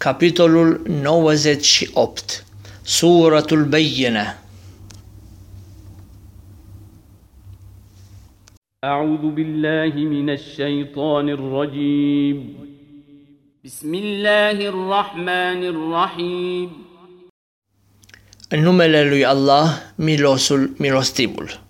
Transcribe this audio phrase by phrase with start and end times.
[0.00, 2.44] Capitolul 98
[2.82, 4.40] Suratul Bayyinah
[8.84, 12.36] أعوذ بالله من الشيطان الرجيم
[13.64, 16.68] بسم الله الرحمن الرحيم
[18.48, 21.60] În numele lui Allah, milosul, milostivul.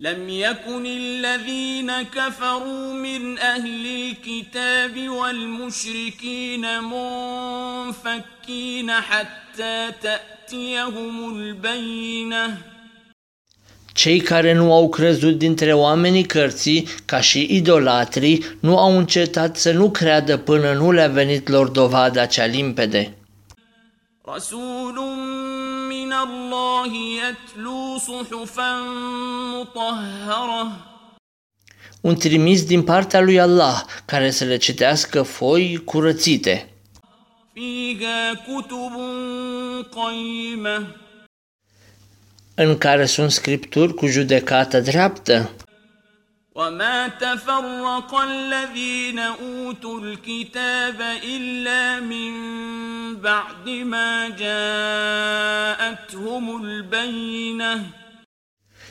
[0.00, 12.56] لم يكن الذين كفروا من أهل الكتاب والمشركين منفكين حتى تأتيهم البينة
[13.92, 19.72] Cei care nu au crezut dintre oamenii cărții, ca și idolatrii, nu au încetat să
[19.72, 23.14] nu creadă până nu le-a venit lor dovada cea limpede.
[24.28, 24.96] رسول
[25.88, 28.80] من الله يتلو صحفا
[29.54, 30.72] مطهرة
[32.02, 36.68] Un trimis din partea lui Allah, care să le citească foi curățite,
[37.54, 38.94] فيها كتب
[39.90, 40.96] قيمة
[42.54, 45.50] în care sunt scripturi cu judecată dreaptă.
[46.55, 52.33] وما تفرق الذين أوتوا الكتاب إلا من
[53.15, 56.05] بعد ما جاءتهم
[56.63, 57.83] البينة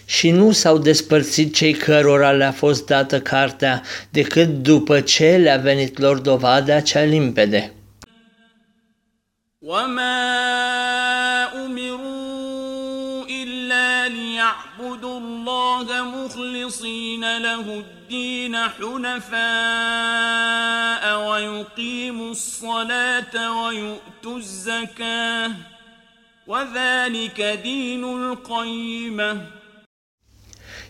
[0.06, 5.98] Și nu s-au despărțit cei cărora le-a fost dată cartea decât după ce le-a venit
[5.98, 7.72] lor dovada cea limpede.
[9.62, 11.03] وما
[15.33, 19.39] الله مخلصين له الدين حنفاء
[21.27, 25.51] ويقيموا الصلاة ويؤتوا الزكاة
[26.47, 29.41] وذلك دين القيمة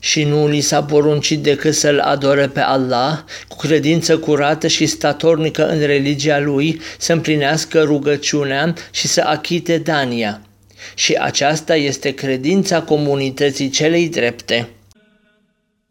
[0.02, 5.68] Și nu li s-a poruncit decât să-L adore pe Allah cu credință curată și statornică
[5.68, 10.42] în religia Lui, să împlinească rugăciunea și să achite dania.
[10.96, 14.70] Și aceasta este credința comunității celei drepte.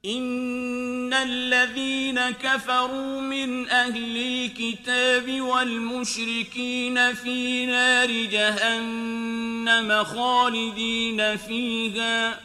[0.04, 12.40] إن الذين كفروا من أهل الكتاب والمشركين في نار جهنم خالدين فيها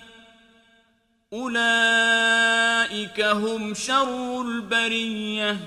[1.34, 5.58] أولئك هم شر البرية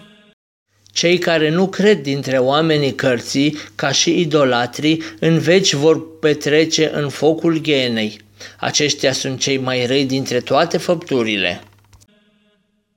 [0.93, 7.09] Cei care nu cred dintre oamenii cărții, ca și idolatrii, în veci vor petrece în
[7.09, 8.19] focul ghenei.
[8.59, 11.61] Aceștia sunt cei mai răi dintre toate făpturile.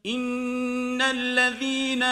[0.06, 2.04] إن الذين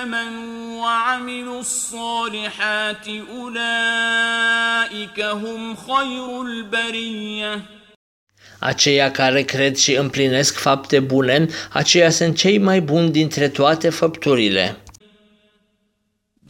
[0.00, 3.08] آمنوا وعملوا الصالحات
[3.38, 7.62] أولئك هم خير البرية
[8.58, 14.76] Aceia care cred și împlinesc fapte bune, aceia sunt cei mai buni dintre toate făpturile.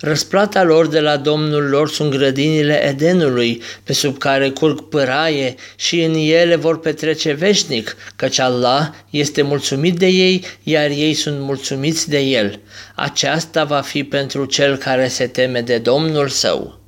[0.00, 6.02] Răsplata lor de la Domnul lor sunt grădinile Edenului, pe sub care curg pâraie și
[6.02, 12.08] în ele vor petrece veșnic, căci Allah este mulțumit de ei, iar ei sunt mulțumiți
[12.08, 12.60] de El.
[12.94, 16.79] Aceasta va fi pentru cel care se teme de Domnul său.